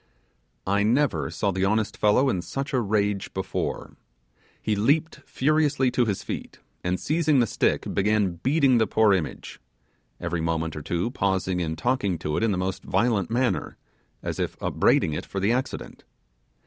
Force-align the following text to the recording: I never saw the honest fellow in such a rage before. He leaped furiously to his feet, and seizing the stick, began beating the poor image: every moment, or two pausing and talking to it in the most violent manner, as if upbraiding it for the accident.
I 0.65 0.81
never 0.81 1.29
saw 1.29 1.51
the 1.51 1.65
honest 1.65 1.95
fellow 1.95 2.27
in 2.27 2.41
such 2.41 2.73
a 2.73 2.81
rage 2.81 3.31
before. 3.35 3.97
He 4.59 4.75
leaped 4.75 5.17
furiously 5.27 5.91
to 5.91 6.05
his 6.05 6.23
feet, 6.23 6.57
and 6.83 6.99
seizing 6.99 7.37
the 7.37 7.45
stick, 7.45 7.85
began 7.93 8.37
beating 8.41 8.79
the 8.79 8.87
poor 8.87 9.13
image: 9.13 9.59
every 10.19 10.41
moment, 10.41 10.75
or 10.75 10.81
two 10.81 11.11
pausing 11.11 11.61
and 11.61 11.77
talking 11.77 12.17
to 12.17 12.35
it 12.35 12.41
in 12.41 12.51
the 12.51 12.57
most 12.57 12.81
violent 12.83 13.29
manner, 13.29 13.77
as 14.23 14.39
if 14.39 14.57
upbraiding 14.59 15.13
it 15.13 15.27
for 15.27 15.39
the 15.39 15.51
accident. 15.51 16.03